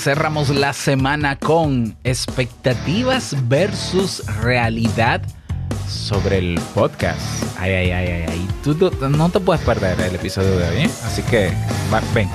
[0.00, 5.20] cerramos la semana con expectativas versus realidad
[5.86, 7.20] sobre el podcast.
[7.58, 8.48] Ay, ay, ay, ay, ay.
[8.64, 10.90] Tú, no te puedes perder el episodio de hoy, ¿eh?
[11.04, 11.52] Así que,
[11.92, 12.30] ven, ven.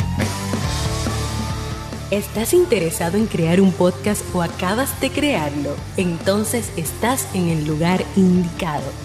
[2.11, 5.75] ¿Estás interesado en crear un podcast o acabas de crearlo?
[5.97, 9.04] Entonces estás en el lugar indicado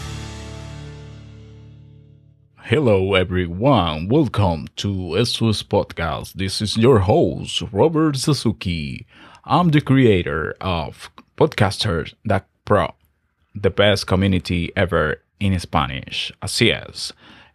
[2.71, 4.07] Hello, everyone.
[4.07, 6.35] Welcome to SOS Podcast.
[6.35, 9.05] This is your host, Robert Suzuki.
[9.43, 12.95] I'm the creator of Podcasters.pro,
[13.53, 16.31] the best community ever in Spanish.
[16.41, 17.11] Así es.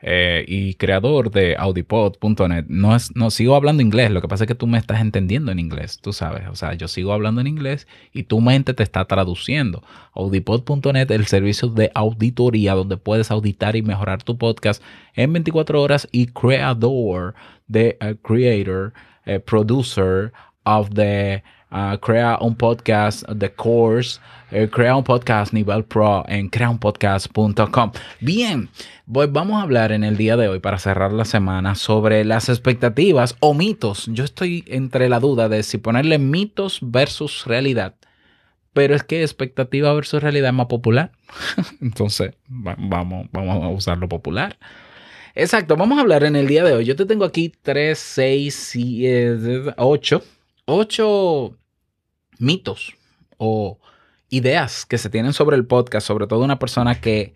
[0.08, 2.66] Eh, y creador de audipod.net.
[2.68, 5.50] No, es, no sigo hablando inglés, lo que pasa es que tú me estás entendiendo
[5.50, 6.46] en inglés, tú sabes.
[6.46, 9.82] O sea, yo sigo hablando en inglés y tu mente te está traduciendo.
[10.14, 14.80] Audipod.net, el servicio de auditoría donde puedes auditar y mejorar tu podcast
[15.14, 17.34] en 24 horas y creador
[17.66, 18.92] de uh, creator,
[19.26, 20.32] uh, producer
[20.62, 24.20] of the uh, crea un podcast de course,
[24.70, 27.92] crea un podcast nivel pro en creaunpodcast.com.
[28.20, 28.68] Bien,
[29.06, 33.36] vamos a hablar en el día de hoy para cerrar la semana sobre las expectativas
[33.40, 34.06] o mitos.
[34.12, 37.94] Yo estoy entre la duda de si ponerle mitos versus realidad.
[38.72, 41.12] Pero es que expectativa versus realidad es más popular.
[41.80, 44.58] Entonces, vamos, vamos a usar lo popular.
[45.34, 46.84] Exacto, vamos a hablar en el día de hoy.
[46.84, 48.78] Yo te tengo aquí 3, 6,
[49.76, 50.22] 8,
[50.66, 51.56] 8
[52.38, 52.94] mitos
[53.38, 53.78] o
[54.30, 57.34] ideas que se tienen sobre el podcast, sobre todo una persona que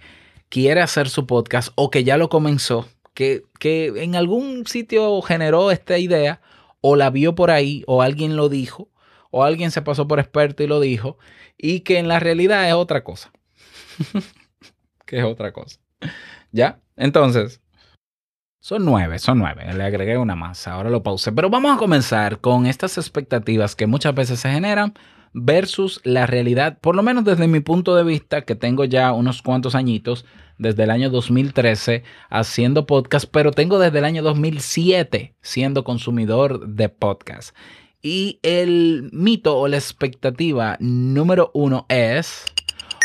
[0.49, 5.71] quiere hacer su podcast o que ya lo comenzó, que, que en algún sitio generó
[5.71, 6.41] esta idea
[6.81, 8.89] o la vio por ahí o alguien lo dijo
[9.31, 11.19] o alguien se pasó por experto y lo dijo
[11.57, 13.31] y que en la realidad es otra cosa.
[15.07, 15.79] que es otra cosa.
[16.53, 16.81] ¿Ya?
[16.97, 17.61] Entonces,
[18.61, 19.73] son nueve, son nueve.
[19.73, 20.67] Le agregué una más.
[20.69, 21.33] Ahora lo pausé.
[21.33, 24.95] Pero vamos a comenzar con estas expectativas que muchas veces se generan
[25.33, 29.43] versus la realidad, por lo menos desde mi punto de vista, que tengo ya unos
[29.43, 30.25] cuantos añitos,
[30.61, 36.91] desde el año 2013 haciendo podcast, pero tengo desde el año 2007 siendo consumidor de
[36.91, 37.57] podcast.
[38.03, 42.45] Y el mito o la expectativa número uno es,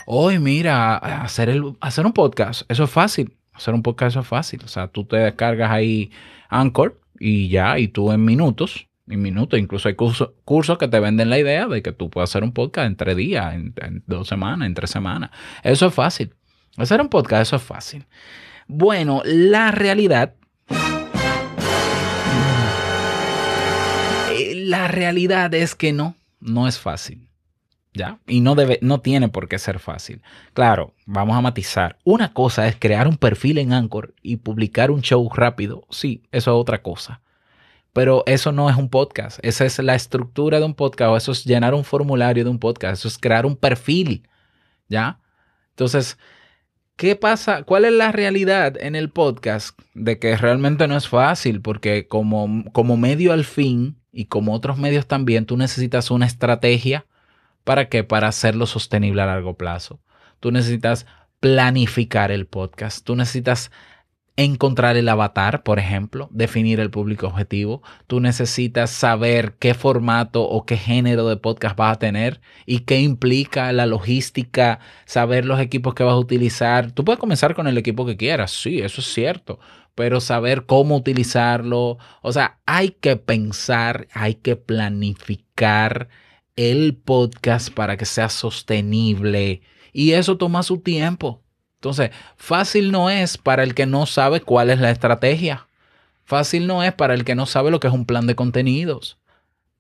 [0.06, 3.36] hoy mira, hacer, el, hacer un podcast, eso es fácil.
[3.54, 4.60] Hacer un podcast es fácil.
[4.66, 6.12] O sea, tú te descargas ahí
[6.50, 11.38] Anchor y ya, y tú en minutos, minutos, incluso hay cursos, que te venden la
[11.38, 13.74] idea de que tú puedes hacer un podcast en tres días, en,
[14.08, 15.30] dos semanas, en tres semanas.
[15.64, 16.34] Eso es fácil.
[16.78, 18.06] Hacer un podcast, eso es fácil.
[18.68, 20.34] Bueno, la realidad.
[24.32, 27.30] Eh, la realidad es que no, no es fácil.
[27.94, 28.20] ¿Ya?
[28.28, 30.22] Y no, debe, no tiene por qué ser fácil.
[30.54, 31.98] Claro, vamos a matizar.
[32.04, 35.88] Una cosa es crear un perfil en Anchor y publicar un show rápido.
[35.92, 37.22] Sí, eso es otra cosa.
[37.96, 39.40] Pero eso no es un podcast.
[39.42, 41.10] Esa es la estructura de un podcast.
[41.10, 43.00] O eso es llenar un formulario de un podcast.
[43.00, 44.28] Eso es crear un perfil.
[44.88, 45.20] ¿Ya?
[45.72, 46.20] Entonces,
[46.96, 47.64] ¿qué pasa?
[47.64, 49.80] ¿Cuál es la realidad en el podcast?
[49.96, 51.62] De que realmente no es fácil.
[51.62, 57.06] Porque como, como medio al fin y como otros medios también, tú necesitas una estrategia
[57.66, 58.04] ¿Para qué?
[58.04, 60.00] Para hacerlo sostenible a largo plazo.
[60.40, 61.08] Tú necesitas
[61.40, 63.04] planificar el podcast.
[63.04, 63.72] Tú necesitas
[64.38, 67.82] encontrar el avatar, por ejemplo, definir el público objetivo.
[68.08, 73.00] Tú necesitas saber qué formato o qué género de podcast vas a tener y qué
[73.00, 76.92] implica la logística, saber los equipos que vas a utilizar.
[76.92, 79.60] Tú puedes comenzar con el equipo que quieras, sí, eso es cierto,
[79.96, 81.98] pero saber cómo utilizarlo.
[82.22, 86.10] O sea, hay que pensar, hay que planificar
[86.58, 89.62] el podcast para que sea sostenible.
[89.94, 91.45] Y eso toma su tiempo.
[91.76, 95.68] Entonces, fácil no es para el que no sabe cuál es la estrategia.
[96.24, 99.18] Fácil no es para el que no sabe lo que es un plan de contenidos.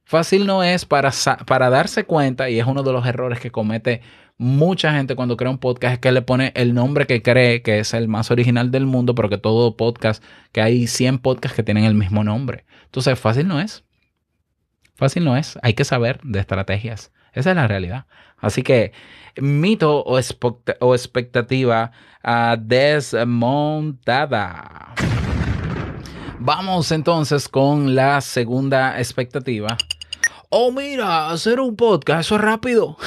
[0.03, 1.11] Fácil no es para,
[1.47, 4.01] para darse cuenta, y es uno de los errores que comete
[4.37, 7.79] mucha gente cuando crea un podcast, es que le pone el nombre que cree que
[7.79, 11.63] es el más original del mundo, pero que todo podcast, que hay 100 podcasts que
[11.63, 12.65] tienen el mismo nombre.
[12.85, 13.83] Entonces, fácil no es.
[14.95, 17.11] Fácil no es, hay que saber de estrategias.
[17.35, 18.07] Esa es la realidad.
[18.37, 18.93] Así que
[19.37, 21.91] mito o, expectativa
[22.23, 24.15] uh, desmontada.
[26.39, 29.77] Vamos entonces con la segunda expectativa
[30.57, 32.97] oh mira, hacer un podcast, eso es rápido.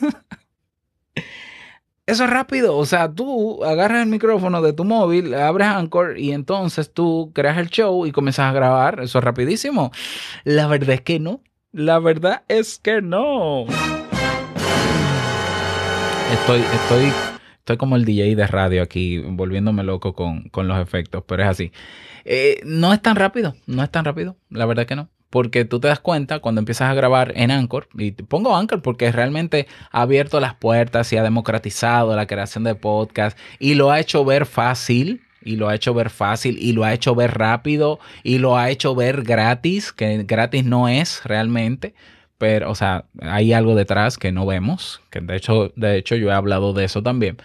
[2.08, 6.30] Eso es rápido, o sea, tú agarras el micrófono de tu móvil, abres Anchor y
[6.30, 9.00] entonces tú creas el show y comienzas a grabar.
[9.02, 9.90] Eso es rapidísimo.
[10.44, 11.40] La verdad es que no.
[11.76, 13.66] La verdad es que no.
[16.32, 17.12] Estoy, estoy,
[17.58, 21.72] estoy como el DJ de radio aquí, volviéndome loco con, los efectos, pero es así.
[22.24, 24.38] Eh, no es tan rápido, no es tan rápido.
[24.48, 27.88] La verdad que no porque tú te das cuenta cuando empiezas a grabar en Anchor,
[27.98, 32.74] y pongo Anchor porque realmente ha abierto las puertas y ha democratizado la creación de
[32.74, 36.84] podcast y lo ha hecho ver fácil, y lo ha hecho ver fácil, y lo
[36.84, 41.94] ha hecho ver rápido, y lo ha hecho ver gratis, que gratis no es realmente.
[42.38, 46.28] Pero, o sea, hay algo detrás que no vemos, que de hecho, de hecho yo
[46.28, 47.38] he hablado de eso también.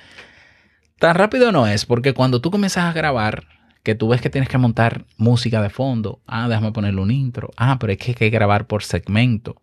[0.99, 3.45] Tan rápido no es, porque cuando tú comienzas a grabar,
[3.83, 6.21] que tú ves que tienes que montar música de fondo.
[6.27, 7.51] Ah, déjame ponerle un intro.
[7.57, 9.61] Ah, pero es que hay que grabar por segmento.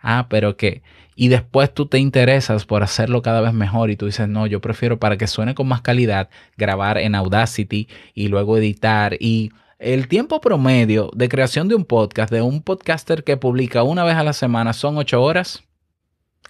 [0.00, 0.82] Ah, pero que...
[1.14, 4.60] Y después tú te interesas por hacerlo cada vez mejor y tú dices, no, yo
[4.60, 9.16] prefiero para que suene con más calidad grabar en Audacity y luego editar.
[9.20, 14.04] Y el tiempo promedio de creación de un podcast, de un podcaster que publica una
[14.04, 15.62] vez a la semana, son ocho horas.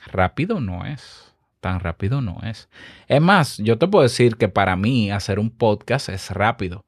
[0.07, 1.35] Rápido no es.
[1.61, 2.69] Tan rápido no es.
[3.09, 6.85] Es más, yo te puedo decir que para mí hacer un podcast es rápido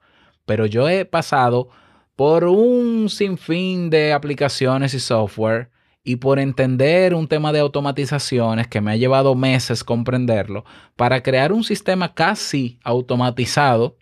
[0.46, 1.68] pero yo he pasado
[2.16, 5.70] por un sinfín de aplicaciones y software
[6.04, 10.64] y por entender un tema de automatizaciones que me ha llevado meses comprenderlo,
[10.96, 13.96] para crear un sistema casi automatizado,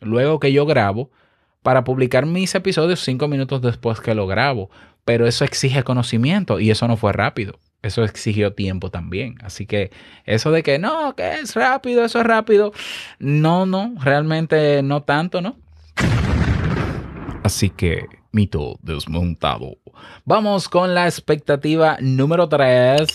[0.00, 1.10] luego que yo grabo,
[1.62, 4.70] para publicar mis episodios cinco minutos después que lo grabo.
[5.04, 7.58] Pero eso exige conocimiento y eso no fue rápido.
[7.82, 9.36] Eso exigió tiempo también.
[9.42, 9.90] Así que
[10.26, 12.72] eso de que no, que es rápido, eso es rápido.
[13.18, 15.56] No, no, realmente no tanto, ¿no?
[17.50, 19.76] Así que, mito desmontado.
[20.24, 23.08] Vamos con la expectativa número 3.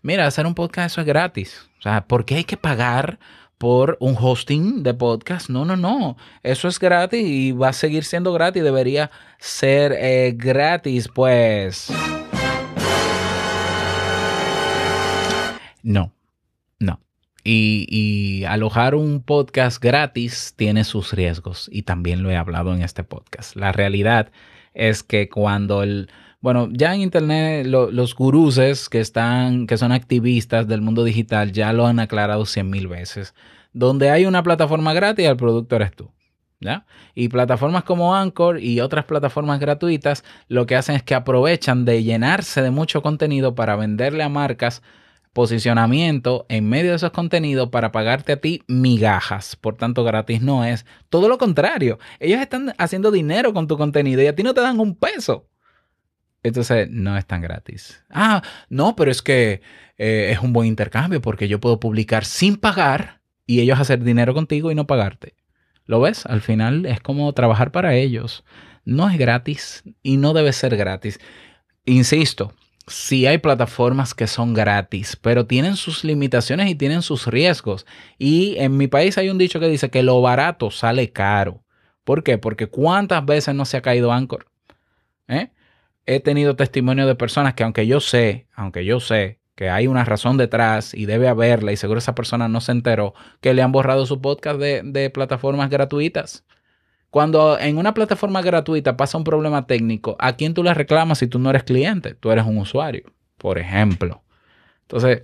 [0.00, 1.68] Mira, hacer un podcast eso es gratis.
[1.78, 3.18] O sea, ¿por qué hay que pagar
[3.58, 5.50] por un hosting de podcast?
[5.50, 6.16] No, no, no.
[6.42, 8.62] Eso es gratis y va a seguir siendo gratis.
[8.62, 11.92] Debería ser eh, gratis, pues.
[15.82, 16.14] No,
[17.50, 23.04] Y, alojar un podcast gratis tiene sus riesgos y también lo he hablado en este
[23.04, 23.56] podcast.
[23.56, 24.30] La realidad
[24.74, 26.10] es que cuando el,
[26.40, 31.72] bueno, ya en internet los guruses que están, que son activistas del mundo digital ya
[31.72, 33.34] lo han aclarado cien mil veces.
[33.72, 36.10] Donde hay una plataforma gratis, el producto eres tú.
[37.14, 42.02] Y plataformas como Anchor y otras plataformas gratuitas lo que hacen es que aprovechan de
[42.02, 44.82] llenarse de mucho contenido para venderle a marcas
[45.38, 49.54] posicionamiento en medio de esos contenidos para pagarte a ti migajas.
[49.54, 50.84] Por tanto, gratis no es.
[51.10, 52.00] Todo lo contrario.
[52.18, 55.48] Ellos están haciendo dinero con tu contenido y a ti no te dan un peso.
[56.42, 58.02] Entonces, no es tan gratis.
[58.10, 59.62] Ah, no, pero es que
[59.96, 64.34] eh, es un buen intercambio porque yo puedo publicar sin pagar y ellos hacer dinero
[64.34, 65.36] contigo y no pagarte.
[65.84, 66.26] ¿Lo ves?
[66.26, 68.42] Al final es como trabajar para ellos.
[68.84, 71.20] No es gratis y no debe ser gratis.
[71.84, 72.54] Insisto,
[72.88, 77.86] sí hay plataformas que son gratis, pero tienen sus limitaciones y tienen sus riesgos.
[78.18, 81.64] Y en mi país hay un dicho que dice que lo barato sale caro.
[82.04, 82.38] ¿Por qué?
[82.38, 84.46] Porque cuántas veces no se ha caído Anchor.
[85.28, 85.50] ¿Eh?
[86.06, 90.04] He tenido testimonio de personas que aunque yo sé, aunque yo sé que hay una
[90.04, 93.72] razón detrás y debe haberla y seguro esa persona no se enteró, que le han
[93.72, 96.44] borrado su podcast de, de plataformas gratuitas.
[97.10, 101.26] Cuando en una plataforma gratuita pasa un problema técnico, ¿a quién tú le reclamas si
[101.26, 102.14] tú no eres cliente?
[102.14, 103.04] Tú eres un usuario,
[103.38, 104.22] por ejemplo.
[104.82, 105.22] Entonces,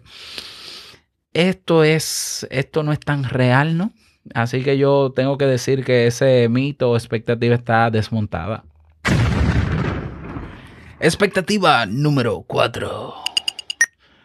[1.34, 3.92] esto es, esto no es tan real, ¿no?
[4.32, 8.64] Así que yo tengo que decir que ese mito o expectativa está desmontada.
[11.00, 13.14] Expectativa número 4.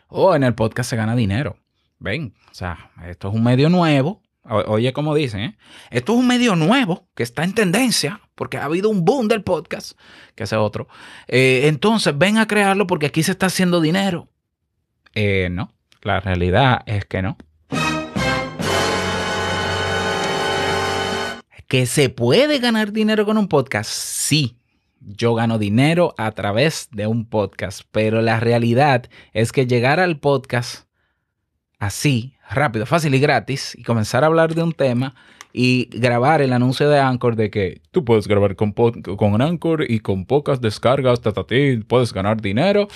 [0.08, 1.58] Oh, en el podcast se gana dinero.
[2.00, 5.58] Ven, o sea, esto es un medio nuevo Oye, como dicen, ¿eh?
[5.92, 9.44] esto es un medio nuevo que está en tendencia porque ha habido un boom del
[9.44, 10.00] podcast,
[10.34, 10.88] que ese otro.
[11.28, 14.28] Eh, entonces, ven a crearlo porque aquí se está haciendo dinero.
[15.14, 17.38] Eh, no, la realidad es que no.
[21.68, 23.92] ¿Que se puede ganar dinero con un podcast?
[23.92, 24.58] Sí,
[25.00, 30.20] yo gano dinero a través de un podcast, pero la realidad es que llegar al
[30.20, 30.88] podcast
[31.78, 35.16] así, rápido, fácil y gratis, y comenzar a hablar de un tema
[35.54, 40.00] y grabar el anuncio de Anchor de que tú puedes grabar con, con Anchor y
[40.00, 41.22] con pocas descargas,
[41.88, 42.88] puedes ganar dinero,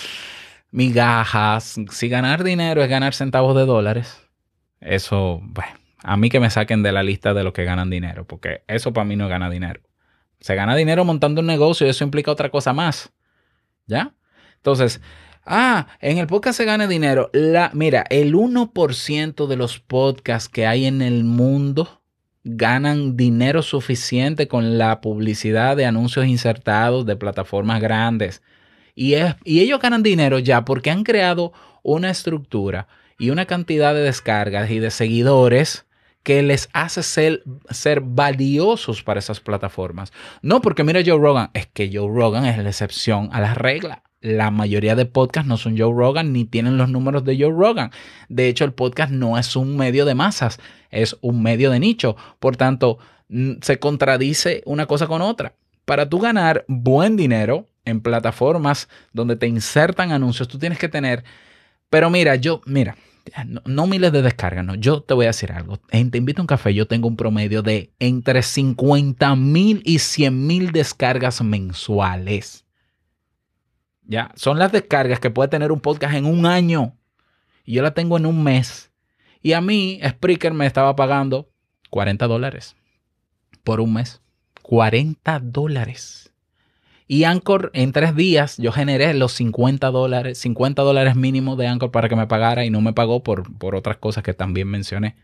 [0.71, 1.75] migajas.
[1.91, 4.23] Si ganar dinero es ganar centavos de dólares,
[4.81, 5.71] eso, bueno,
[6.03, 8.93] a mí que me saquen de la lista de los que ganan dinero, porque eso
[8.93, 9.81] para mí no gana dinero.
[10.39, 13.13] Se gana dinero montando un negocio y eso implica otra cosa más.
[13.87, 14.13] ¿Ya?
[14.57, 15.01] Entonces,
[15.45, 17.29] ah, en el podcast se gana dinero.
[17.33, 22.01] La, mira, el 1% de los podcasts que hay en el mundo
[22.43, 28.41] ganan dinero suficiente con la publicidad de anuncios insertados de plataformas grandes.
[28.95, 34.01] Y, y ellos ganan dinero ya porque han creado una estructura y una cantidad de
[34.01, 35.85] descargas y de seguidores
[36.23, 40.11] que les hace ser, ser valiosos para esas plataformas.
[40.41, 44.03] No porque mira Joe Rogan, es que Joe Rogan es la excepción a la regla.
[44.23, 47.91] La mayoría de podcasts no son Joe Rogan ni tienen los números de Joe Rogan.
[48.29, 50.61] De hecho, el podcast no es un medio de masas,
[50.91, 52.15] es un medio de nicho.
[52.39, 52.99] Por tanto,
[53.61, 55.55] se contradice una cosa con otra.
[55.83, 61.25] Para tú ganar buen dinero en plataformas donde te insertan anuncios, tú tienes que tener...
[61.89, 62.95] Pero mira, yo, mira,
[63.65, 64.75] no, miles de descargas, no.
[64.75, 65.77] Yo te voy a decir algo.
[65.77, 70.47] Te invito a un café, yo tengo un promedio de entre 50 mil y 100
[70.47, 72.63] mil descargas mensuales.
[74.05, 76.97] Ya, son las descargas que puede tener un podcast en un año.
[77.63, 78.91] Y yo la tengo en un mes.
[79.41, 81.49] Y a mí, Spreaker me estaba pagando
[81.89, 82.75] 40 dólares
[83.63, 84.21] por un mes.
[84.61, 86.33] 40 dólares.
[87.07, 91.91] Y Anchor, en tres días, yo generé los 50 dólares, 50 dólares mínimos de Anchor
[91.91, 95.15] para que me pagara y no me pagó por, por otras cosas que también mencioné.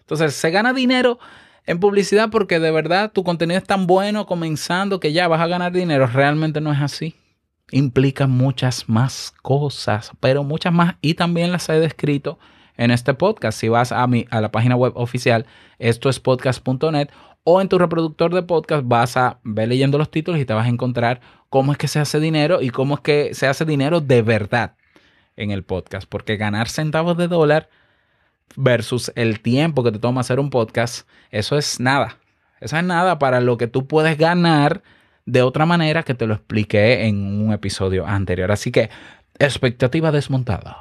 [0.00, 1.18] Entonces, se gana dinero
[1.66, 5.46] en publicidad porque de verdad tu contenido es tan bueno comenzando que ya vas a
[5.46, 6.06] ganar dinero.
[6.06, 7.14] Realmente no es así.
[7.70, 12.38] Implica muchas más cosas, pero muchas más y también las he descrito
[12.76, 13.58] en este podcast.
[13.58, 15.46] Si vas a, mi, a la página web oficial,
[15.78, 17.08] esto es podcast.net
[17.44, 20.66] o en tu reproductor de podcast vas a ver leyendo los títulos y te vas
[20.66, 24.00] a encontrar cómo es que se hace dinero y cómo es que se hace dinero
[24.00, 24.76] de verdad
[25.36, 26.08] en el podcast.
[26.08, 27.68] Porque ganar centavos de dólar
[28.56, 32.18] versus el tiempo que te toma hacer un podcast, eso es nada.
[32.60, 34.82] Eso es nada para lo que tú puedes ganar
[35.26, 37.16] de otra manera que te lo expliqué en
[37.46, 38.52] un episodio anterior.
[38.52, 38.90] Así que,
[39.38, 40.76] expectativa desmontada.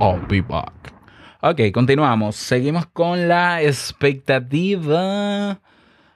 [0.00, 0.72] I'll be back.
[1.40, 2.36] Ok, continuamos.
[2.36, 5.60] Seguimos con la expectativa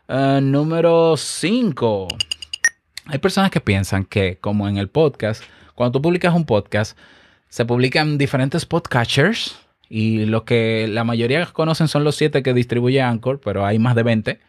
[0.06, 2.08] eh, número 5.
[3.06, 5.42] Hay personas que piensan que, como en el podcast,
[5.74, 6.96] cuando tú publicas un podcast,
[7.48, 13.02] se publican diferentes podcatchers y lo que la mayoría conocen son los siete que distribuye
[13.02, 14.40] Anchor, pero hay más de 20.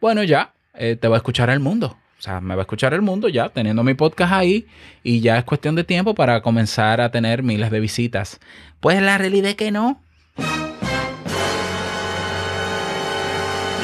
[0.00, 1.96] Bueno, ya, eh, te va a escuchar el mundo.
[2.18, 4.66] O sea, me va a escuchar el mundo ya teniendo mi podcast ahí
[5.02, 8.40] y ya es cuestión de tiempo para comenzar a tener miles de visitas.
[8.80, 10.00] Pues la realidad es que no.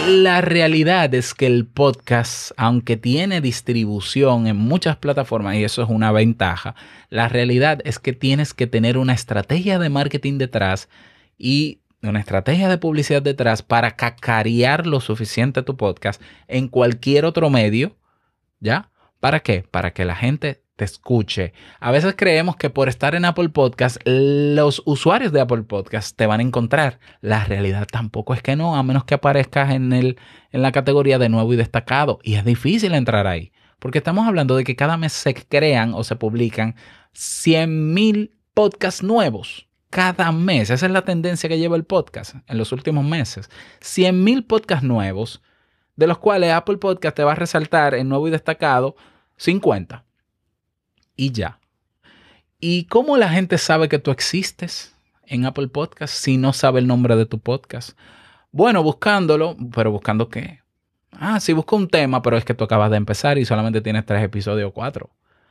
[0.08, 5.90] La realidad es que el podcast, aunque tiene distribución en muchas plataformas, y eso es
[5.90, 6.74] una ventaja,
[7.10, 10.88] la realidad es que tienes que tener una estrategia de marketing detrás
[11.38, 17.50] y una estrategia de publicidad detrás para cacarear lo suficiente tu podcast en cualquier otro
[17.50, 17.96] medio,
[18.60, 18.90] ¿ya?
[19.20, 19.64] ¿Para qué?
[19.70, 21.52] Para que la gente te escuche.
[21.78, 26.24] A veces creemos que por estar en Apple Podcast, los usuarios de Apple Podcast te
[26.26, 27.00] van a encontrar.
[27.20, 30.16] La realidad tampoco es que no, a menos que aparezcas en, el,
[30.52, 32.18] en la categoría de nuevo y destacado.
[32.22, 33.52] Y es difícil entrar ahí.
[33.78, 36.76] Porque estamos hablando de que cada mes se crean o se publican
[37.14, 39.69] 100.000 podcasts nuevos.
[39.90, 40.70] Cada mes.
[40.70, 43.50] Esa es la tendencia que lleva el podcast en los últimos meses.
[43.80, 45.42] 100.000 podcasts nuevos,
[45.96, 48.96] de los cuales Apple Podcast te va a resaltar en nuevo y destacado
[49.36, 50.04] 50
[51.16, 51.58] y ya.
[52.60, 54.94] ¿Y cómo la gente sabe que tú existes
[55.26, 57.98] en Apple Podcast si no sabe el nombre de tu podcast?
[58.52, 60.60] Bueno, buscándolo, pero buscando qué.
[61.12, 64.06] Ah, sí, busco un tema, pero es que tú acabas de empezar y solamente tienes
[64.06, 65.10] tres episodios o cuatro.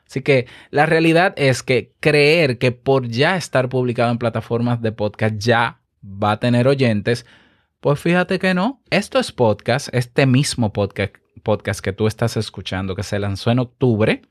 [0.10, 4.92] Así que la realidad es que creer que por ya estar publicado en plataformas de
[4.92, 7.26] podcast ya va a tener oyentes,
[7.80, 8.82] pues fíjate que no.
[8.90, 13.60] Esto es podcast, este mismo podcast, podcast que tú estás escuchando, que se lanzó en
[13.60, 14.24] octubre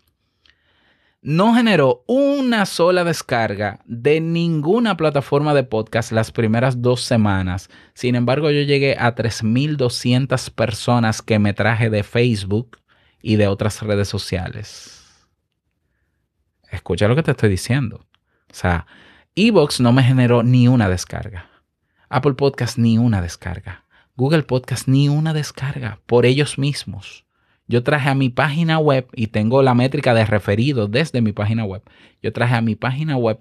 [1.20, 7.70] no generó una sola descarga de ninguna plataforma de podcast las primeras dos semanas.
[7.94, 12.78] Sin embargo, yo llegué a 3.200 personas que me traje de Facebook
[13.20, 14.97] y de otras redes sociales.
[16.70, 18.06] Escucha lo que te estoy diciendo.
[18.50, 18.86] O sea,
[19.34, 21.50] Evox no me generó ni una descarga.
[22.08, 23.84] Apple Podcast ni una descarga.
[24.16, 27.24] Google Podcast ni una descarga por ellos mismos
[27.68, 31.64] yo traje a mi página web y tengo la métrica de referido desde mi página
[31.64, 31.82] web.
[32.22, 33.38] Yo traje a mi página web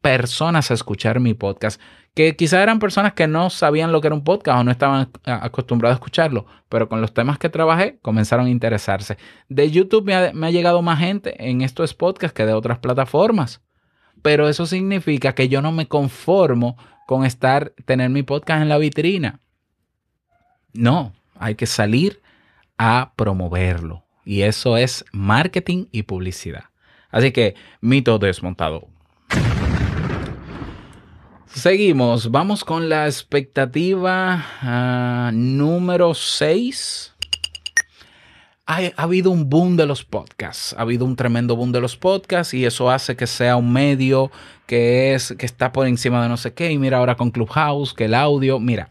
[0.00, 1.80] personas a escuchar mi podcast,
[2.14, 5.10] que quizá eran personas que no sabían lo que era un podcast o no estaban
[5.24, 9.18] acostumbrados a escucharlo, pero con los temas que trabajé comenzaron a interesarse.
[9.48, 12.78] De YouTube me ha, me ha llegado más gente en estos podcasts que de otras
[12.78, 13.62] plataformas,
[14.22, 16.76] pero eso significa que yo no me conformo
[17.06, 19.40] con estar, tener mi podcast en la vitrina.
[20.72, 22.20] No, hay que salir
[22.76, 24.04] a promoverlo.
[24.24, 26.64] Y eso es marketing y publicidad.
[27.10, 28.88] Así que, mito desmontado.
[31.54, 37.14] Seguimos, vamos con la expectativa uh, número 6.
[38.66, 41.96] Ha, ha, habido un boom de los podcasts, ha habido un tremendo boom de los
[41.96, 44.30] podcasts y eso hace que sea un medio
[44.66, 47.94] que es que está por encima de no sé qué y mira ahora con Clubhouse,
[47.94, 48.90] que el audio, mira,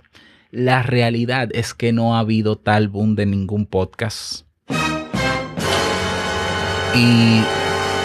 [0.50, 4.48] la realidad es que no ha habido tal boom de ningún podcast.
[6.96, 7.44] Y,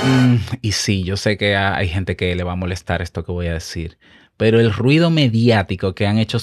[0.05, 3.33] mm, y sí, yo sé que hay gente que le va a molestar esto que
[3.33, 3.97] voy a decir,
[4.37, 6.39] pero el ruido mediático que han hecho,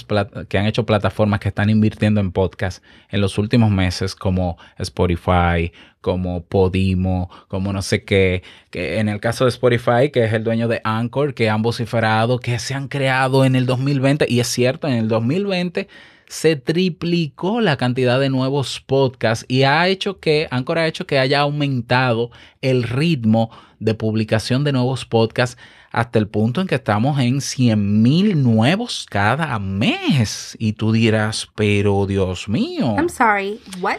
[0.48, 5.72] que han hecho plataformas que están invirtiendo en podcast en los últimos meses, como Spotify,
[6.02, 10.44] como Podimo, como no sé qué, que en el caso de Spotify, que es el
[10.44, 14.48] dueño de Anchor, que han vociferado, que se han creado en el 2020, y es
[14.48, 15.88] cierto, en el 2020
[16.30, 21.18] se triplicó la cantidad de nuevos podcasts y ha hecho que, Anchor ha hecho que
[21.18, 22.30] haya aumentado
[22.62, 25.58] el ritmo de publicación de nuevos podcasts
[25.92, 30.56] hasta el punto en que estamos en 100 mil nuevos cada mes.
[30.60, 32.94] Y tú dirás, pero Dios mío.
[32.96, 33.98] I'm sorry, what?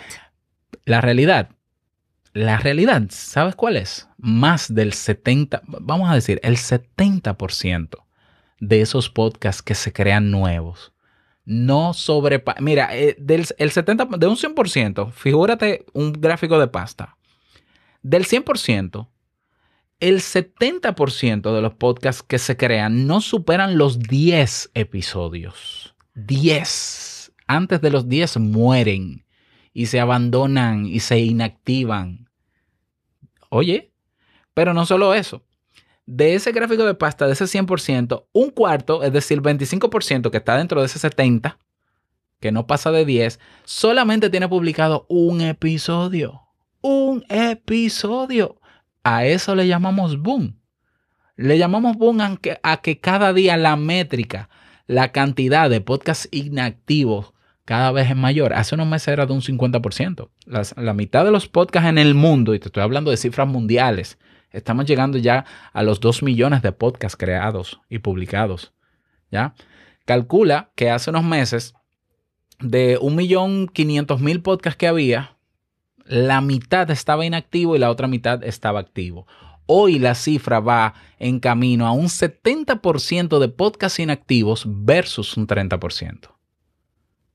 [0.85, 1.51] La realidad,
[2.33, 4.09] la realidad, ¿sabes cuál es?
[4.19, 8.05] Más del 70, vamos a decir, el 70%
[8.61, 10.93] de esos podcasts que se crean nuevos
[11.51, 12.63] no sobrepasan.
[12.63, 17.17] Mira, eh, del el 70, de un 100%, figúrate un gráfico de pasta.
[18.03, 19.09] Del 100%,
[19.99, 25.97] el 70% de los podcasts que se crean no superan los 10 episodios.
[26.15, 27.33] 10.
[27.49, 29.27] Antes de los 10 mueren
[29.73, 32.29] y se abandonan y se inactivan.
[33.49, 33.93] Oye,
[34.55, 35.43] pero no solo eso.
[36.13, 40.59] De ese gráfico de pasta, de ese 100%, un cuarto, es decir, 25% que está
[40.59, 41.57] dentro de ese 70%,
[42.41, 46.43] que no pasa de 10, solamente tiene publicado un episodio.
[46.81, 48.61] Un episodio.
[49.05, 50.59] A eso le llamamos boom.
[51.37, 54.49] Le llamamos boom a que, a que cada día la métrica,
[54.89, 57.35] la cantidad de podcasts inactivos
[57.65, 58.53] cada vez es mayor.
[58.53, 60.29] Hace unos meses era de un 50%.
[60.77, 64.19] la mitad de los podcasts en el mundo, y te estoy hablando de cifras mundiales,
[64.53, 68.73] estamos llegando ya a los 2 millones de podcasts creados y publicados.
[69.31, 69.55] ¿Ya?
[70.05, 71.75] Calcula que hace unos meses,
[72.61, 75.37] de 1.500.000 podcasts que había,
[76.05, 79.27] la mitad estaba inactivo y la otra mitad estaba activo.
[79.67, 86.31] Hoy la cifra va en camino a un 70% de podcasts inactivos versus un 30%.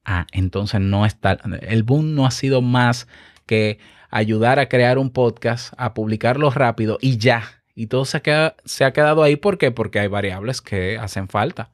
[0.03, 3.07] Ah, entonces no está, el boom no ha sido más
[3.45, 3.79] que
[4.15, 7.63] ayudar a crear un podcast, a publicarlo rápido y ya.
[7.75, 8.21] Y todo se,
[8.63, 9.35] se ha quedado ahí.
[9.35, 9.71] ¿Por qué?
[9.71, 11.71] Porque hay variables que hacen falta.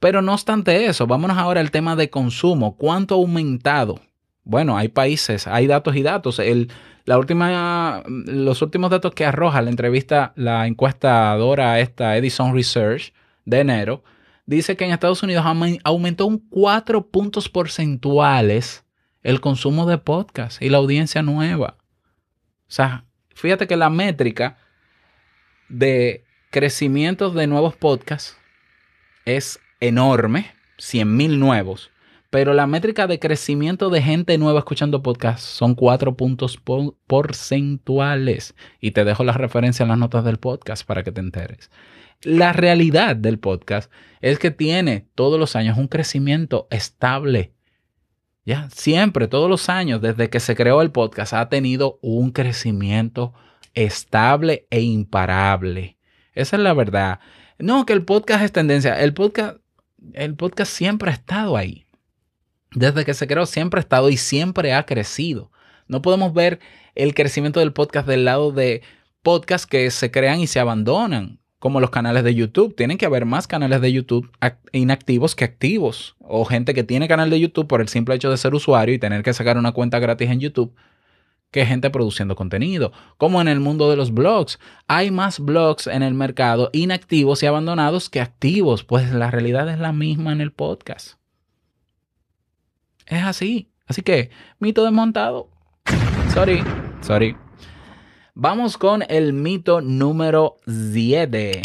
[0.00, 2.76] Pero no obstante eso, vámonos ahora al tema de consumo.
[2.76, 4.00] ¿Cuánto ha aumentado?
[4.42, 6.40] Bueno, hay países, hay datos y datos.
[6.40, 6.72] El,
[7.04, 13.60] la última, los últimos datos que arroja la entrevista, la encuestadora esta Edison Research de
[13.60, 14.02] enero,
[14.46, 15.44] dice que en Estados Unidos
[15.84, 18.85] aumentó un 4 puntos porcentuales
[19.26, 21.76] el consumo de podcast y la audiencia nueva.
[22.68, 24.58] O sea, fíjate que la métrica
[25.68, 28.38] de crecimiento de nuevos podcasts
[29.24, 31.90] es enorme, 100 mil nuevos
[32.30, 36.60] pero la métrica de crecimiento de gente nueva escuchando podcasts son cuatro puntos
[37.06, 38.54] porcentuales.
[38.78, 41.70] Y te dejo la referencia en las notas del podcast para que te enteres.
[42.20, 47.52] La realidad del podcast es que tiene todos los años un crecimiento estable.
[48.46, 53.34] Ya, siempre, todos los años, desde que se creó el podcast, ha tenido un crecimiento
[53.74, 55.98] estable e imparable.
[56.32, 57.20] Esa es la verdad.
[57.58, 58.98] No, que el podcast es tendencia.
[58.98, 59.58] El podcast,
[60.14, 61.86] el podcast siempre ha estado ahí
[62.76, 65.50] desde que se creó siempre ha estado y siempre ha crecido.
[65.88, 66.60] No podemos ver
[66.94, 68.82] el crecimiento del podcast del lado de
[69.22, 72.76] podcasts que se crean y se abandonan, como los canales de YouTube.
[72.76, 74.30] Tienen que haber más canales de YouTube
[74.70, 76.14] inactivos que activos.
[76.20, 79.00] O gente que tiene canal de YouTube por el simple hecho de ser usuario y
[79.00, 80.72] tener que sacar una cuenta gratis en YouTube
[81.50, 82.92] que gente produciendo contenido.
[83.16, 84.60] Como en el mundo de los blogs.
[84.86, 88.84] Hay más blogs en el mercado inactivos y abandonados que activos.
[88.84, 91.14] Pues la realidad es la misma en el podcast.
[93.06, 93.72] Es así.
[93.88, 95.50] Así que, mito desmontado.
[96.32, 96.62] Sorry,
[97.00, 97.45] sorry.
[98.38, 101.62] Vamos con el mito número 7.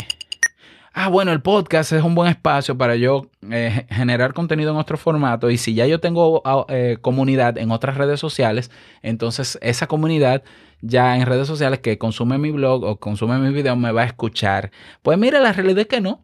[0.93, 4.97] Ah, bueno, el podcast es un buen espacio para yo eh, generar contenido en otro
[4.97, 9.87] formato y si ya yo tengo ah, eh, comunidad en otras redes sociales, entonces esa
[9.87, 10.43] comunidad
[10.79, 14.05] ya en redes sociales que consume mi blog o consume mi video me va a
[14.05, 14.71] escuchar.
[15.01, 16.23] Pues mira, la realidad es que no.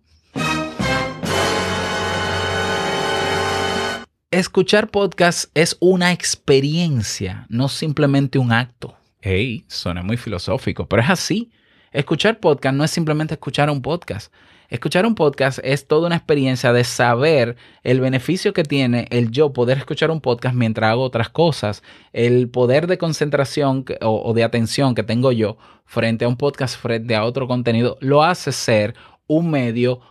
[4.31, 8.96] Escuchar podcast es una experiencia, no simplemente un acto.
[9.19, 11.51] Hey, suena muy filosófico, pero es así.
[11.91, 14.31] Escuchar podcast no es simplemente escuchar un podcast.
[14.69, 19.53] Escuchar un podcast es toda una experiencia de saber el beneficio que tiene el yo
[19.53, 21.81] poder escuchar un podcast mientras hago otras cosas,
[22.13, 27.15] el poder de concentración o, de atención que tengo yo frente a un podcast, frente
[27.15, 28.93] a otro contenido, lo hace ser
[29.25, 30.01] un medio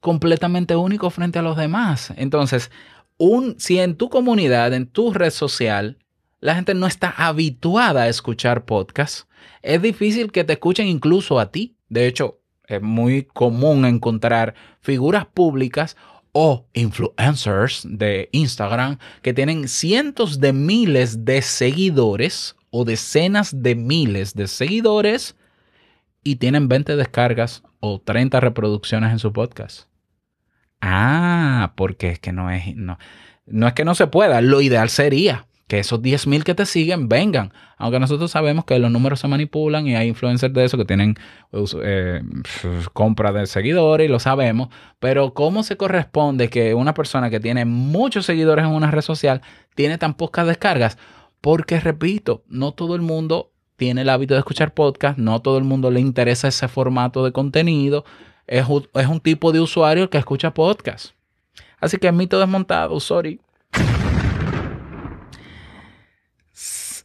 [0.00, 2.14] completamente único frente a los demás.
[2.16, 2.70] Entonces,
[3.58, 5.98] si en tu comunidad, en tu red social,
[6.40, 9.26] la gente no está habituada a escuchar podcasts,
[9.62, 11.76] es difícil que te escuchen incluso a ti.
[11.88, 15.96] De hecho, es muy común encontrar figuras públicas
[16.32, 24.34] o influencers de Instagram que tienen cientos de miles de seguidores o decenas de miles
[24.34, 25.36] de seguidores
[26.22, 29.88] y tienen 20 descargas o 30 reproducciones en su podcast.
[30.80, 32.98] Ah, porque es que no es, no,
[33.46, 37.08] no es que no se pueda, lo ideal sería que esos 10.000 que te siguen
[37.08, 37.52] vengan.
[37.76, 41.16] Aunque nosotros sabemos que los números se manipulan y hay influencers de eso que tienen
[41.52, 42.22] eh,
[42.92, 44.68] compra de seguidores lo sabemos.
[44.98, 49.42] Pero ¿cómo se corresponde que una persona que tiene muchos seguidores en una red social
[49.74, 50.98] tiene tan pocas descargas?
[51.40, 55.64] Porque, repito, no todo el mundo tiene el hábito de escuchar podcast, no todo el
[55.64, 58.04] mundo le interesa ese formato de contenido.
[58.46, 61.12] Es un, es un tipo de usuario que escucha podcast.
[61.78, 63.40] Así que mito desmontado, sorry.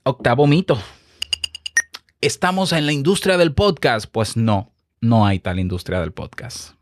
[0.05, 0.77] Octavo mito.
[2.19, 4.05] ¿Estamos en la industria del podcast?
[4.11, 6.73] Pues no, no hay tal industria del podcast.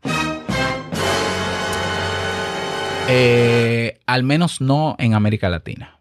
[3.08, 6.00] Eh, al menos no en América Latina.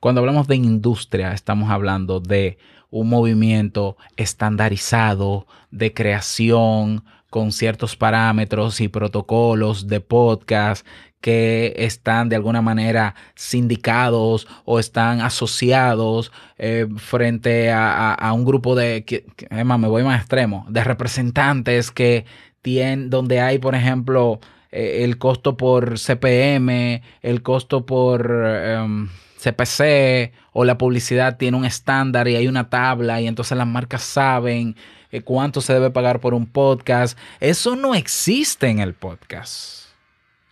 [0.00, 2.58] Cuando hablamos de industria, estamos hablando de
[2.90, 10.86] un movimiento estandarizado de creación con ciertos parámetros y protocolos de podcast
[11.20, 19.04] que están de alguna manera sindicados o están asociados eh, frente a, un grupo de,
[19.04, 22.24] que, me voy más extremo, de representantes que
[22.62, 30.32] tienen, donde hay, por ejemplo, eh, el costo por CPM, el costo por em, CPC
[30.52, 34.76] o la publicidad tiene un estándar y hay una tabla y entonces las marcas saben
[35.10, 37.18] eh, cuánto se debe pagar por un podcast.
[37.40, 39.88] Eso no existe en el podcast.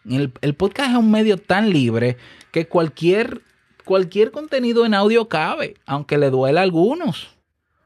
[0.08, 2.16] El, podcast es un medio tan libre
[2.52, 3.42] que cualquier,
[3.84, 7.36] cualquier contenido en audio cabe, aunque le duela a algunos.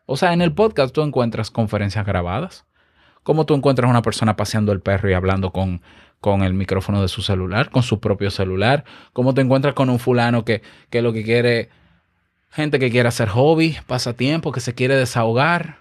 [0.04, 2.66] O sea, en el podcast tú encuentras conferencias grabadas,
[3.22, 5.83] como tú encuentras una persona paseando el perro y hablando con,
[6.20, 9.98] con el micrófono de su celular, con su propio celular, como te encuentras con un
[9.98, 11.70] fulano que, que lo que quiere,
[12.50, 15.79] gente que quiere hacer hobby, pasatiempo, que se quiere desahogar.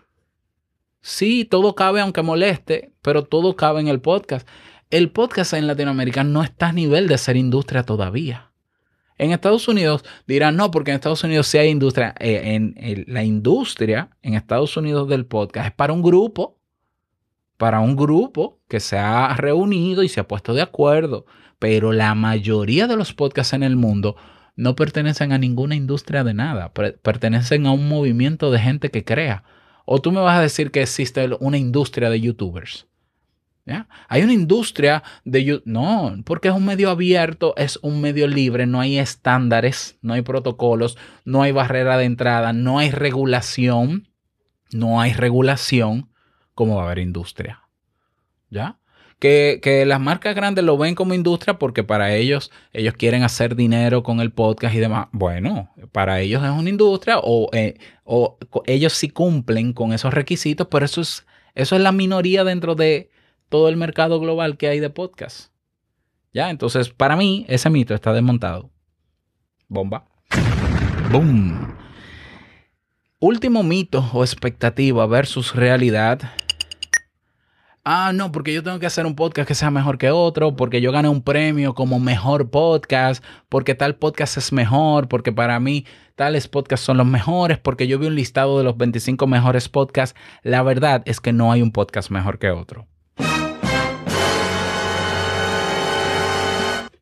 [1.01, 4.47] Sí, todo cabe aunque moleste, pero todo cabe en el podcast
[4.89, 8.51] el podcast en Latinoamérica no está a nivel de ser industria todavía.
[9.19, 12.15] En Estados Unidos dirán, no, porque en Estados Unidos sí hay industria.
[12.19, 16.57] Eh, en, la industria en Estados Unidos del podcast es para un grupo,
[17.57, 21.25] para un grupo que se ha reunido y se ha puesto de acuerdo.
[21.59, 24.15] Pero la mayoría de los podcasts en el mundo
[24.55, 29.43] no pertenecen a ninguna industria de nada, pertenecen a un movimiento de gente que crea.
[29.91, 32.85] O tú me vas a decir que existe una industria de youtubers.
[34.07, 35.63] Hay una industria de...
[35.65, 40.21] No, porque es un medio abierto, es un medio libre, no hay estándares, no hay
[40.21, 44.09] protocolos, no hay barrera de entrada, no hay regulación,
[44.71, 46.11] no hay regulación,
[46.53, 47.63] ¿cómo va a haber industria?
[48.51, 48.78] ¿Ya?
[49.19, 54.01] Que, las marcas grandes lo ven como industria porque para ellos, ellos quieren hacer dinero
[54.01, 55.07] con el podcast y demás.
[55.11, 60.67] Bueno, para ellos es una industria o, eh, o ellos sí cumplen con esos requisitos,
[60.71, 63.09] pero eso es, eso es la minoría dentro de,
[63.49, 65.51] todo el mercado global que hay de podcast.
[66.31, 68.69] Ya, entonces para mí ese mito está desmontado.
[69.67, 70.05] Bomba.
[71.11, 71.75] Boom.
[73.19, 76.21] Último mito o expectativa versus realidad.
[77.83, 80.81] Ah, no, porque yo tengo que hacer un podcast que sea mejor que otro, porque
[80.81, 85.85] yo gané un premio como mejor podcast, porque tal podcast es mejor, porque para mí
[86.15, 90.19] tales podcasts son los mejores, porque yo vi un listado de los 25 mejores podcasts.
[90.43, 92.87] La verdad es que no hay un podcast mejor que otro.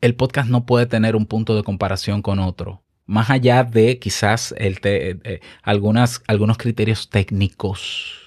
[0.02, 4.54] el podcast no puede tener un punto de comparación con otro, más allá de quizás
[4.58, 8.27] el eh, algunos criterios técnicos.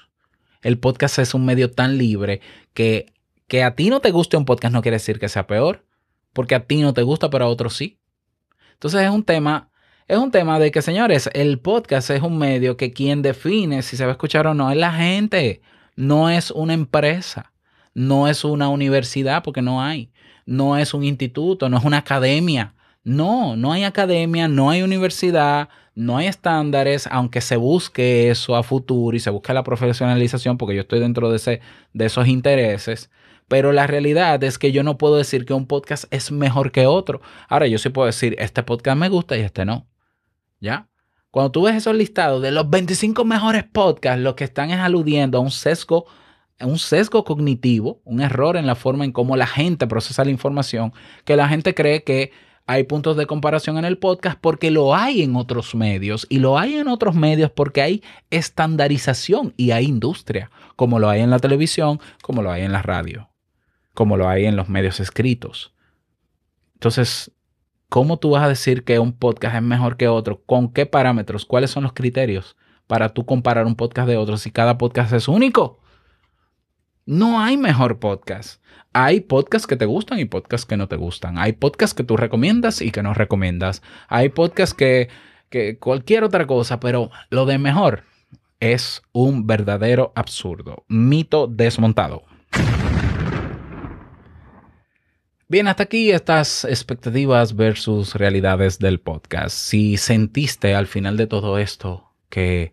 [0.62, 2.40] El podcast es un medio tan libre
[2.74, 3.12] que,
[3.48, 5.84] que a ti no te guste un podcast no quiere decir que sea peor,
[6.32, 7.98] porque a ti no te gusta, pero a otros sí.
[8.72, 9.70] Entonces es un tema,
[10.08, 13.96] es un tema de que, señores, el podcast es un medio que quien define si
[13.96, 15.62] se va a escuchar o no es la gente,
[15.96, 17.52] no es una empresa,
[17.94, 20.10] no es una universidad, porque no hay
[20.50, 25.68] no es un instituto, no es una academia No, no hay academia, no hay universidad,
[25.94, 30.74] no hay estándares, aunque se busque eso a futuro y se busque la profesionalización, porque
[30.74, 31.60] yo estoy dentro de, ese,
[31.92, 33.10] de esos intereses.
[33.48, 36.86] Pero la realidad es que yo no puedo decir que un podcast es mejor que
[36.86, 37.20] otro.
[37.48, 39.88] Ahora, yo sí puedo decir, este podcast me gusta y este no.
[40.60, 40.88] ¿Ya?
[41.30, 45.38] Cuando tú ves esos listados de los 25 mejores podcasts, lo que están es aludiendo
[45.38, 46.06] a un sesgo,
[46.60, 50.92] un sesgo cognitivo, un error en la forma en cómo la gente procesa la información,
[51.24, 52.32] que la gente cree que
[52.70, 56.56] hay puntos de comparación en el podcast porque lo hay en otros medios y lo
[56.56, 61.40] hay en otros medios porque hay estandarización y hay industria, como lo hay en la
[61.40, 63.28] televisión, como lo hay en la radio,
[63.92, 65.74] como lo hay en los medios escritos.
[66.74, 67.32] Entonces,
[67.88, 70.40] ¿cómo tú vas a decir que un podcast es mejor que otro?
[70.44, 71.46] ¿Con qué parámetros?
[71.46, 72.56] ¿Cuáles son los criterios
[72.86, 75.79] para tú comparar un podcast de otro si cada podcast es único?
[77.10, 78.62] No hay mejor podcast.
[78.92, 81.38] Hay podcasts que te gustan y podcasts que no te gustan.
[81.38, 83.82] Hay podcasts que tú recomiendas y que no recomiendas.
[84.06, 85.08] Hay podcasts que,
[85.48, 88.04] que cualquier otra cosa, pero lo de mejor
[88.60, 90.84] es un verdadero absurdo.
[90.86, 92.22] Mito desmontado.
[95.48, 99.56] Bien, hasta aquí estas expectativas versus realidades del podcast.
[99.56, 102.72] Si sentiste al final de todo esto que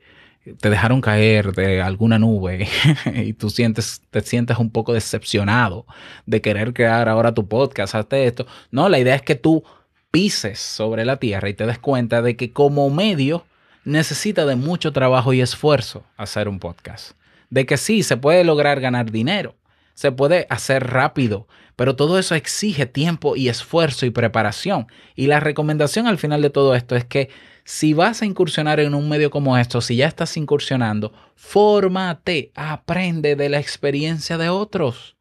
[0.60, 2.68] te dejaron caer de alguna nube
[3.14, 5.86] y tú sientes, te sientes un poco decepcionado
[6.26, 8.48] de querer crear ahora tu podcast, hazte esto.
[8.72, 9.64] No, la idea es que tú
[10.12, 13.46] pises sobre la tierra y te des cuenta de que como medio
[13.84, 17.12] necesita de mucho trabajo y esfuerzo hacer un podcast.
[17.50, 19.56] De que sí, se puede lograr ganar dinero,
[19.94, 24.88] se puede hacer rápido, pero todo eso exige tiempo y esfuerzo y preparación.
[25.16, 27.30] Y la recomendación al final de todo esto es que
[27.64, 33.36] si vas a incursionar en un medio como esto, si ya estás incursionando, fórmate, aprende
[33.36, 35.18] de la experiencia de otros.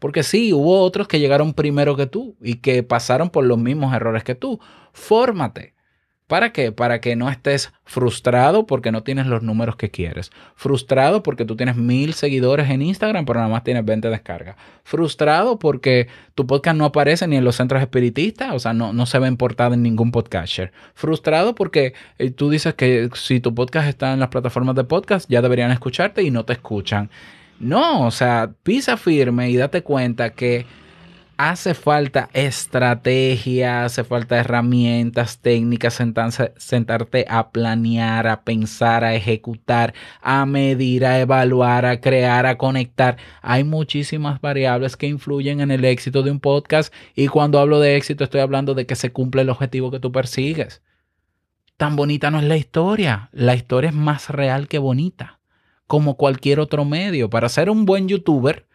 [0.00, 3.94] Porque sí, hubo otros que llegaron primero que tú y que pasaron por los mismos
[3.94, 4.58] errores que tú.
[4.92, 5.73] Fórmate.
[6.26, 6.72] ¿Para qué?
[6.72, 10.30] Para que no estés frustrado porque no tienes los números que quieres.
[10.54, 14.56] Frustrado porque tú tienes mil seguidores en Instagram, pero nada más tienes 20 descargas.
[14.84, 19.04] Frustrado porque tu podcast no aparece ni en los centros espiritistas, o sea, no, no
[19.04, 20.72] se ve en portada en ningún podcaster.
[20.94, 25.28] Frustrado porque eh, tú dices que si tu podcast está en las plataformas de podcast,
[25.28, 27.10] ya deberían escucharte y no te escuchan.
[27.60, 30.64] No, o sea, pisa firme y date cuenta que
[31.36, 36.00] hace falta estrategia, hace falta herramientas técnicas,
[36.56, 43.16] sentarte a planear, a pensar, a ejecutar, a medir, a evaluar, a crear, a conectar.
[43.42, 47.96] Hay muchísimas variables que influyen en el éxito de un podcast y cuando hablo de
[47.96, 50.82] éxito estoy hablando de que se cumple el objetivo que tú persigues.
[51.76, 55.40] Tan bonita no es la historia, la historia es más real que bonita,
[55.86, 57.28] como cualquier otro medio.
[57.30, 58.66] Para ser un buen youtuber,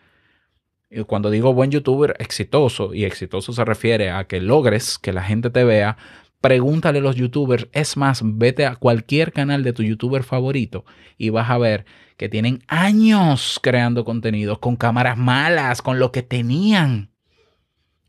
[0.90, 5.24] y cuando digo buen youtuber, exitoso, y exitoso se refiere a que logres que la
[5.24, 5.98] gente te vea,
[6.42, 7.68] pregúntale a los youtubers.
[7.74, 10.86] Es más, vete a cualquier canal de tu youtuber favorito
[11.18, 11.86] y vas a ver
[12.18, 17.12] que tienen años creando contenido con cámaras malas, con lo que tenían.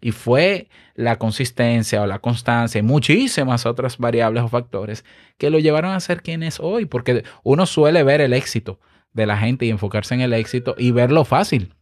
[0.01, 5.05] Y fue la consistencia o la constancia y muchísimas otras variables o factores
[5.37, 8.81] que lo llevaron a ser quien es hoy, porque uno suele ver el éxito
[9.13, 11.75] de la gente y enfocarse en el éxito y verlo fácil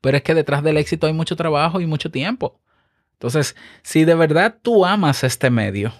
[0.00, 2.60] pero es que detrás del éxito hay mucho trabajo y mucho tiempo.
[3.12, 5.92] Entonces, si de verdad tú amas este medio,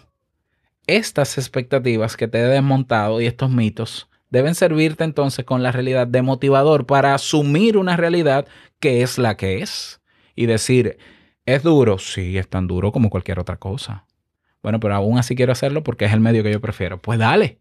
[0.87, 6.07] estas expectativas que te he desmontado y estos mitos deben servirte entonces con la realidad
[6.07, 8.47] de motivador para asumir una realidad
[8.79, 10.01] que es la que es
[10.35, 10.99] y decir,
[11.45, 11.99] ¿es duro?
[11.99, 14.07] Sí, es tan duro como cualquier otra cosa.
[14.63, 16.99] Bueno, pero aún así quiero hacerlo porque es el medio que yo prefiero.
[16.99, 17.59] Pues dale.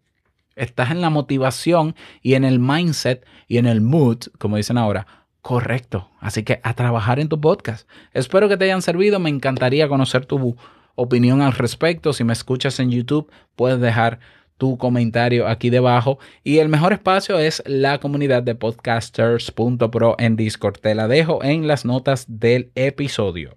[0.55, 5.07] Estás en la motivación y en el mindset y en el mood, como dicen ahora,
[5.41, 6.09] Correcto.
[6.19, 7.87] Así que a trabajar en tu podcast.
[8.13, 9.19] Espero que te hayan servido.
[9.19, 10.55] Me encantaría conocer tu
[10.95, 12.13] opinión al respecto.
[12.13, 14.19] Si me escuchas en YouTube, puedes dejar
[14.57, 16.19] tu comentario aquí debajo.
[16.43, 20.77] Y el mejor espacio es la comunidad de podcasters.pro en Discord.
[20.79, 23.55] Te la dejo en las notas del episodio.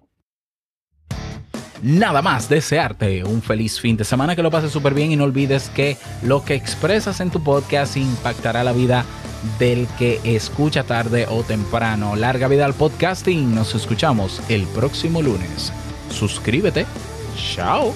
[1.83, 5.25] Nada más desearte un feliz fin de semana, que lo pases súper bien y no
[5.25, 9.05] olvides que lo que expresas en tu podcast impactará la vida
[9.59, 12.15] del que escucha tarde o temprano.
[12.15, 13.53] Larga vida al podcasting.
[13.53, 15.71] Nos escuchamos el próximo lunes.
[16.09, 16.85] Suscríbete.
[17.35, 17.93] Chao.